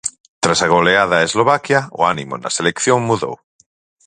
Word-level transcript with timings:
Tras 0.43 0.59
a 0.65 0.67
goleada 0.75 1.15
a 1.17 1.25
Eslovaquia, 1.27 1.81
o 1.99 2.01
ánimo 2.13 2.35
na 2.37 2.53
selección 2.57 2.99
mudou. 3.09 3.35